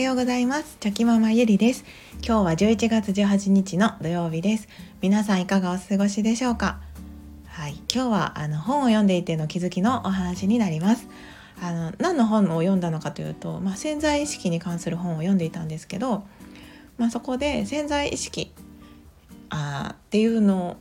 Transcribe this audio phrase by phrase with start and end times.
[0.00, 0.78] ようございます。
[0.80, 1.84] チョキママゆりです。
[2.26, 4.66] 今日は11月18日の土曜日です。
[5.02, 6.80] 皆さんいかがお過ごしでしょうか？
[7.46, 7.74] はい。
[7.92, 11.06] 今日はあの本を読んでいての気づきのお話になります。
[11.60, 16.24] あの何の本を読んだのかというと、まあ、潜在意識に関する本を読んでいたんですけど、
[16.96, 18.54] まあ、そこで潜在意識
[19.50, 20.78] あっていうの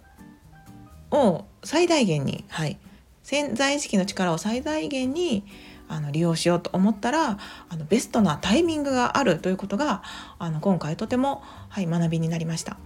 [1.12, 2.78] を最大限に、はい、
[3.24, 5.44] 潜在意識の力を最大限に
[5.90, 7.38] あの利用しようと思ったら
[7.70, 10.04] あのベストなタイミングがあるということが
[10.38, 12.78] あの今回とても、はい、学びになりました。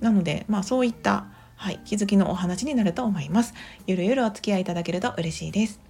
[0.00, 3.54] なので、まあ、そういった、はい、気づきのお話になると思います。
[3.86, 5.80] ゆるゆるお付き合いいただけると嬉しいです。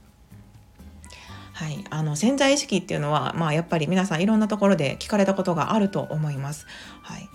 [1.53, 6.67] はい、あの潜在意識っていうのは、まあ、やっぱり皆さんいろんなところで聞かれたことがあると思います。
[7.01, 7.29] はい、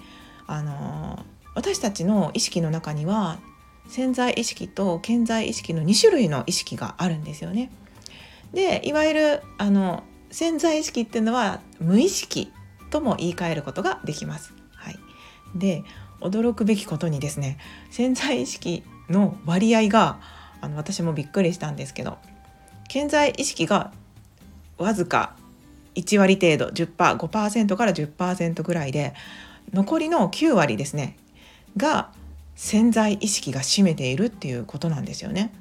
[0.46, 3.40] あの私たちの意識の中には
[3.88, 7.72] 潜在意識と潜在意識の2種類の意識があるんですよね。
[8.54, 12.52] でいわゆるあの潜在意識っていうのは無意識
[12.90, 14.54] とも言い換えることができます。
[14.76, 15.00] はい、
[15.56, 15.84] で
[16.20, 17.58] 驚くべきことにですね
[17.90, 20.20] 潜在意識の割合が
[20.62, 22.18] あの私もびっくりしたんですけど
[22.90, 23.92] 潜在意識が
[24.78, 25.36] わずか
[25.96, 29.14] 1割程度 10%5% から10%ぐらいで
[29.74, 31.18] 残りの9割ですね
[31.78, 32.12] が
[32.56, 35.54] 潜在意識が占めているっていうことなんですよね。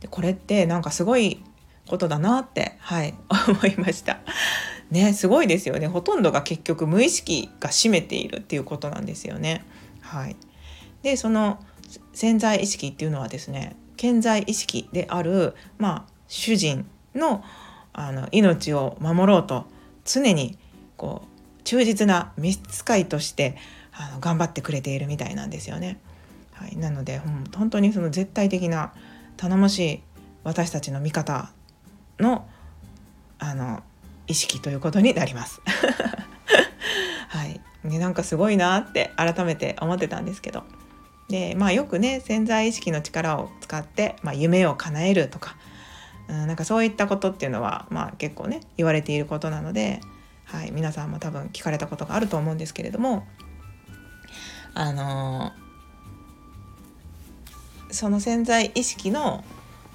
[0.00, 1.42] でこれってなんかすごい
[1.88, 3.14] ことだなってはい
[3.48, 4.20] 思いました。
[4.90, 9.64] ねすごいですよねほとんどが結局無意識が占めているっていうことなんですよね。
[10.00, 10.36] はい、
[11.02, 11.58] でその
[12.12, 17.44] 潜在意識っていうのはですね健在意識である、まあ、主人の
[17.92, 19.66] あの命を守ろうと
[20.04, 20.56] 常に
[20.96, 23.56] こう忠実な召使いとして
[23.92, 25.98] あの頑張ってくれているみたいなんですよね。
[26.52, 28.92] はい、なのでうん本当にその絶対的な
[29.36, 30.02] 頼もしい
[30.44, 31.50] 私たちの味方
[32.18, 32.48] の
[33.38, 33.82] あの
[34.26, 35.60] 意識ということになります。
[37.28, 40.64] はい、ね、なんかすごいなって改めて思ってたんですけど。
[41.28, 45.56] で、まあ、よくね潜在意識の力を使って、まあ、夢を叶えるとか、
[46.28, 50.00] うん、なんかそういったことっていうのは、まあ、結構ね言われていることなので、
[50.46, 53.26] はい、皆さんも多分聞かれたことがあると思うんですけれども
[54.74, 59.44] あのー、その潜在意識の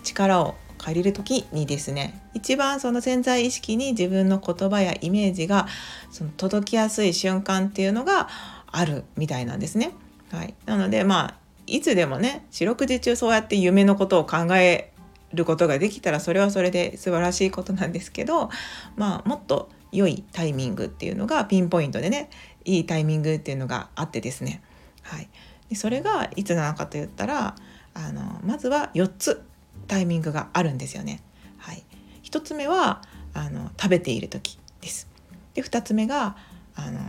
[0.03, 5.67] 力を借りる時にですね一番その潜在意識に自分の言葉やイメージが
[6.11, 8.27] その届きやすい瞬間っていうのが
[8.67, 9.91] あるみたいなんですね。
[10.29, 11.35] はい、なのでまあ
[11.67, 14.91] いつでもね四六時中そうやって夢のことを考え
[15.33, 18.49] ることができたらそれはそれで素晴らしいことなんですけど、
[18.97, 22.29] まあ、もっと良いタイミングっていうのがピンポイントでね
[22.65, 24.61] いいタイミングっていうのがあってですね、
[25.01, 25.29] はい、
[25.69, 27.55] でそれがいつなのかといったら
[27.93, 29.45] あのまずは4つ。
[29.87, 31.21] タイミングがあるんですよね。
[31.57, 31.83] はい、
[32.23, 33.01] 1つ目は
[33.33, 35.07] あの食べている時です。
[35.53, 36.35] で2つ目が
[36.75, 36.99] あの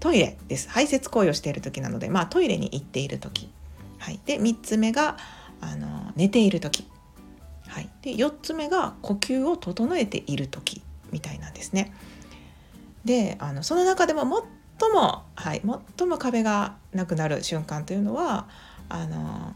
[0.00, 3.50] トイレです排泄行為をしている時なので、まあ、トイレに行っている時、
[3.98, 5.16] はい、で3つ目が
[5.60, 6.86] あの寝ている時、
[7.66, 11.92] はい、で4つ目が呼吸を整えている時みたいなんですね。
[13.04, 14.22] であのその中でも
[14.78, 15.62] 最も、はい、
[15.96, 18.48] 最も壁がなくなる瞬間というのは
[18.88, 19.54] あの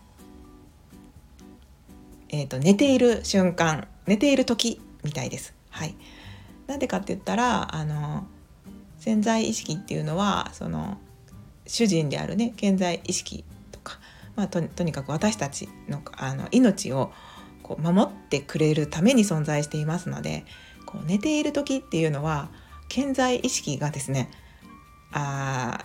[2.32, 5.54] えーと、寝ている瞬間寝ている時みたいです。
[5.70, 5.94] はい、
[6.66, 8.26] なんでかって言ったらあの
[8.98, 10.98] 潜在意識っていうのはその
[11.66, 13.98] 主人であるね健在意識とか、
[14.36, 17.12] まあ、とにかく私たちのあの命を
[17.62, 20.44] こう守ってくれるために存在していますので
[20.86, 22.48] こう寝ている時っていうのは
[22.88, 24.30] 健在意識がですね
[25.12, 25.84] あ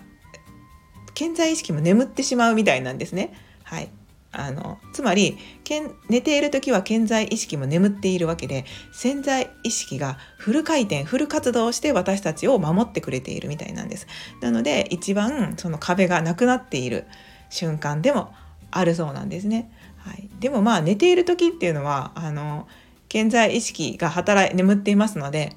[1.14, 3.34] 健在意識も眠ってしまうみたいなんですね。
[3.64, 3.90] はい、
[4.38, 14.08] あのつまりけん寝ている時は健在意識も眠っているわけで潜在意識がフル回転フル活動をして私たちを守ってくれているみたいなんです。
[14.42, 17.06] なので一番その壁がなくなっている
[17.50, 18.34] 瞬間でも
[18.72, 22.68] あるそうなんですね、はい、でもまあ寝ている時っていうのはあの
[23.08, 25.56] 健在意識が働い眠っていますので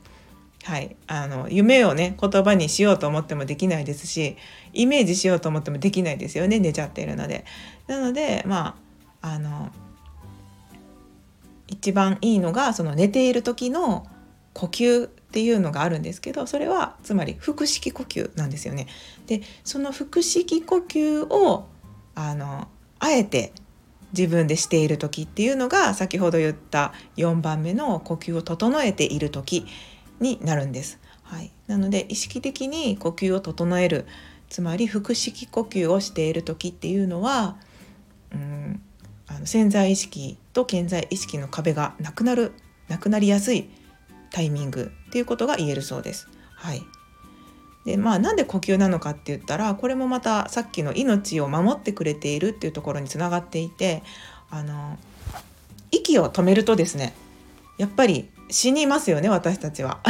[0.68, 4.36] はい、あの夢をね言葉にしようと思ってもできないですし
[4.74, 7.46] イメージしようと思ってもできないですよね寝ちゃっているので。
[7.86, 8.76] なのでま
[9.22, 9.70] ああの
[11.68, 14.06] 一番いいのがその寝ている時の
[14.52, 18.88] 呼吸っていうのがあるんですけどそれはつまり腹式呼吸なんですよね。
[19.26, 21.66] でその腹式呼吸を
[22.14, 22.68] あの
[22.98, 23.54] あえて
[24.12, 29.66] 自分でしている時っていうのが先ほど言った4番目の呼吸を整えている時
[30.20, 30.98] になるんです。
[31.22, 34.06] はい、なので意識的に呼吸を整える
[34.48, 37.56] つまり腹式呼吸をしている時っていうのは
[38.32, 38.80] うん
[39.26, 42.52] あの潜在意識と健在意識の壁がなくなる
[42.88, 43.68] なくなりやすい
[44.30, 46.28] タイミングっていうことが言えるそうです。
[46.54, 46.82] はい、
[47.84, 54.02] でまあなんで呼吸なのかって言ったらこれもまたさっきの命を守ってくれているっていうところにつながっていて
[54.50, 54.98] あの
[55.90, 57.14] 息を止めるとですね
[57.78, 60.00] やっぱり死にますよね私たちは。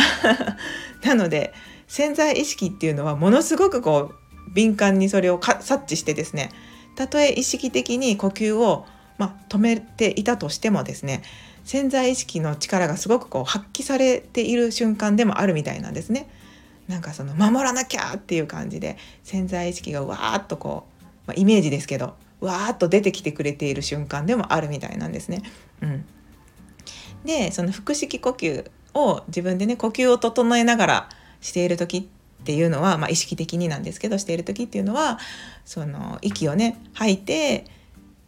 [1.05, 1.53] なので
[1.87, 6.50] 潜在意識っていうのはものすごくこう敏感にそれを察知してですね
[6.97, 8.87] たとえ意識的に呼吸を、
[9.19, 11.23] まあ、止めていたとしてもですね
[11.65, 16.29] 潜在意識の力がすごくこう発揮されている瞬間でもあるみたいなんですね。
[16.88, 25.43] なんかその守らなきゃっていう感じで潜在意識がわーっとこう、まあ、イメージですけどわーっと出てきてくれている瞬間でもあるみたいなんですね。
[25.82, 26.06] うん、
[27.25, 31.09] でその腹式呼吸を自分でね呼吸を整えながら
[31.41, 35.19] している時っていうのは、まあ、意識的になんですけどしている時っていうのは
[35.65, 37.65] その息をね吐いて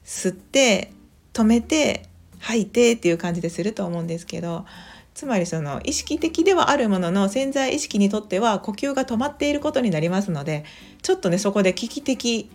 [0.04, 0.92] 吸って
[1.32, 2.06] 止めて
[2.38, 4.66] 吐いてっていう感じですると思うんですけど
[5.14, 10.64] つまりその意識的ではあるものの潜在意識にとっては呼吸が止まっていることになりますので
[11.02, 12.50] ちょっとねそこで危機的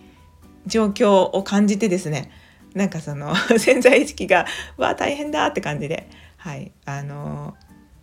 [0.65, 2.31] 状況を感じてですね
[2.75, 4.45] なんかその 潜在意識が
[4.77, 6.07] 「わあ大変だ」って感じで、
[6.37, 7.55] はいあの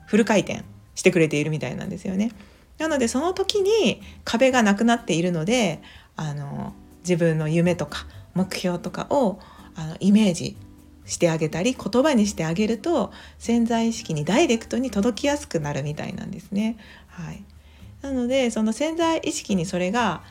[0.06, 0.62] フル回転
[0.94, 2.32] してくれているみたいなんですよね。
[2.78, 5.80] なのでその時に壁がなくなっているので
[6.16, 9.38] あの自分の夢とか目標とかを
[9.74, 10.56] あのイメージ
[11.06, 16.76] してあげたり言葉にしてあげると潜在意識にダイレクトに届きやすくなるみたいなんですね。
[17.08, 17.44] はい、
[18.02, 20.22] なのでその潜在意識にそれが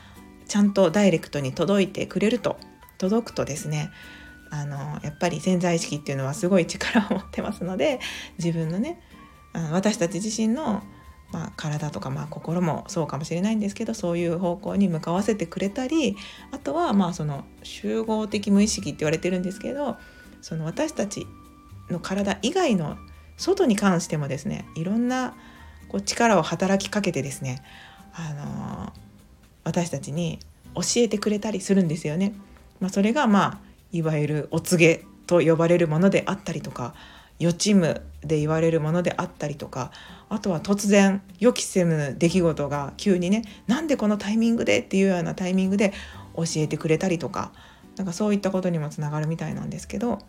[0.48, 2.56] ちゃんとダイレクトに届いてくれると
[2.98, 3.90] 届くとですね
[4.52, 8.00] あのやっぱり潜在意識っていうのはすごい力を持ってますので
[8.38, 9.00] 自分のね
[9.54, 10.82] あの私たち自身の、
[11.32, 16.18] まあ、体とか、まあ、心もそうかもしれないんですけどそういう方向に向かわせてくれたり
[16.50, 19.96] あとはまあその集合的無意識って言われてるんですけど
[20.42, 21.26] その私たち
[21.88, 22.98] の体以外の
[23.38, 25.34] 外に関してもですねいろんな
[25.88, 27.62] こう力を働きかけてですね、
[28.12, 28.92] あのー、
[29.64, 30.40] 私たちに
[30.74, 32.34] 教えてくれたりするんですよね。
[32.80, 36.94] まあ、それがまあいわゆるお告げと呼ばれるものであったりとか
[37.38, 39.90] 予知夢で言われるものであったりとか
[40.28, 45.92] あとは突然予期せぬ出来事が急にねなんでこのタイミングでっていうようなタイミングで
[46.36, 47.52] 教えてくれたりとか
[47.96, 50.20] なんかそういったことにもつながるみたいなんですけど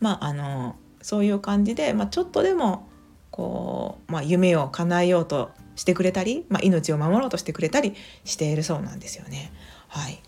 [0.00, 2.88] まああのそういう感じで、まあ、ちょっとでも
[3.30, 7.94] こう、まあ、夢を叶えようとしてくれたり、まあ、命を守ろうとしてくれたり
[8.24, 9.52] しているそうなんですよね。
[9.88, 10.18] はい、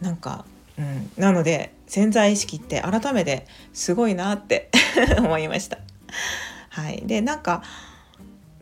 [0.00, 0.44] なんか、
[0.78, 4.70] うん、なので潜在意識って改めてすごいなって
[5.18, 5.78] 思いました。
[6.70, 7.62] はい、でなんか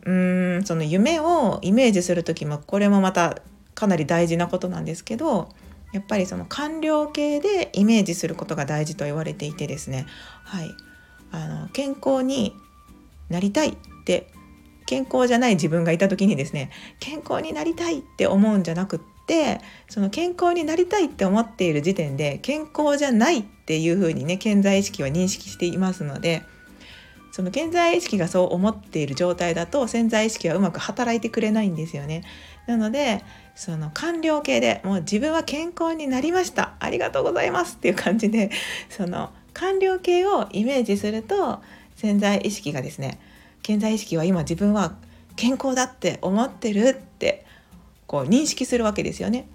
[0.05, 3.41] うんその夢をイメージする時もこれもまた
[3.73, 5.49] かなり大事なことなんですけど
[5.93, 10.05] やっぱりその官僚系でイメージすることが大事と言われていてですね、
[10.43, 10.71] はい、
[11.31, 12.55] あの健康に
[13.29, 13.75] なりたいっ
[14.05, 14.27] て
[14.85, 26.43] 健康じゃない自分がいた時にですね健康になりたいって思うんじゃなくってその健康になりたいって思っている時点で健康じゃないっていうふうにね健在意識は認識していますので
[27.31, 32.23] その健在意識がそう思っている状態だと潜在意識はうまく働いてくれないんですよね。
[32.67, 33.23] なので
[33.55, 38.51] その完了形でもう自分は健康になりましたありがとうございますっていう感じで
[38.89, 41.61] その完了形をイメージすると
[41.95, 43.19] 潜在意識がですね
[43.63, 44.95] 潜在意識は今自分は
[45.35, 47.45] 健康だって思ってるって
[48.05, 49.47] こう認識するわけですよね。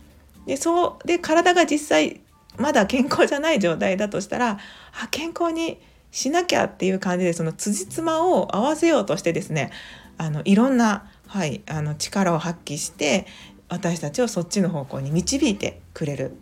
[0.47, 2.21] でそうで体が実際
[2.57, 4.59] まだ健康じゃない状態だとしたら
[5.01, 5.79] あ健康に
[6.11, 9.71] しなきゃっていう感じでその辻褄を合わせようとしてですね
[10.17, 13.27] あのいろんなはい、あの力を発揮して
[13.69, 16.35] 私たちをそっちの方向に導いてくれる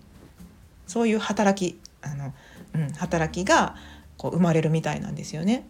[0.87, 2.33] そういう働きあの、
[2.75, 3.75] うん、働きが
[4.17, 5.67] こう生まれるみたいなんですよね。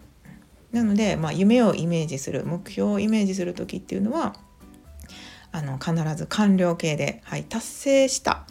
[0.73, 4.37] なので、まあ、夢をイメージする目標をイメージする時っていうのは
[5.53, 8.47] あの必ず完了形で、はい、達成した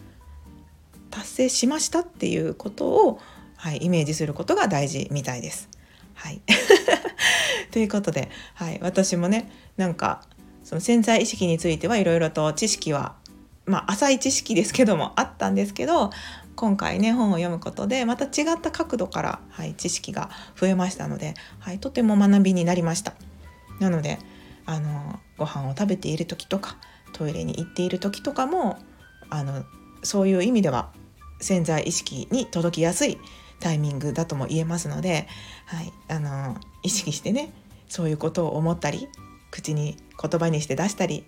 [1.11, 3.19] 達成しましたっていうことを、
[3.57, 5.69] はい、イメージすることが大事みたいです。
[6.13, 6.41] はい、
[7.71, 10.23] ということで、はい、私もねなんか
[10.63, 13.15] その潜在意識についてはいろいろと知識は
[13.65, 16.09] まあ浅い知識ですけどもあったんですけど
[16.55, 23.13] 今回ね本を読むことでまた違った角度から、はい、知識が増えましたので、はい、とても学びになりました。
[23.79, 24.19] なので
[24.65, 26.77] あのご飯を食べている時とか
[27.13, 28.77] トイレに行っている時とかも
[29.29, 29.63] あの
[30.03, 30.91] そういう意味では
[31.39, 33.17] 潜在意識に届きやすい
[33.59, 35.27] タイミングだとも言えますので、
[35.65, 37.51] はい、あの意識してね
[37.87, 39.07] そういうことを思ったり
[39.51, 41.25] 口に言葉にして出したり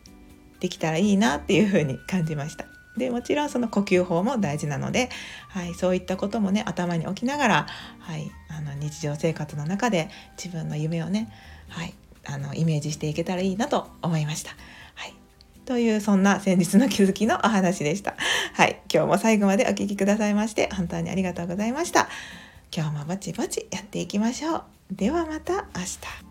[0.60, 2.76] できたらいいなっていう風に感じました。
[2.98, 5.10] でもちろんその呼吸法も大事なので、
[5.50, 7.68] はい、そういったこともね頭に置きながら、
[8.00, 11.32] はい、あの日常生活の中で自分の夢をね、
[11.70, 11.94] はい、
[12.25, 14.51] あのイメージしていけたらいいなと思いました。
[14.96, 15.13] はい、
[15.66, 18.16] というそんな先日の気づきのお話でした。
[18.54, 18.82] はい。
[18.92, 22.10] 今日も最後までお聴きくださいまして本当にありがとうございました。
[22.75, 24.63] 今日もぼちぼちやっていきましょう。
[24.92, 26.26] ではまた明日。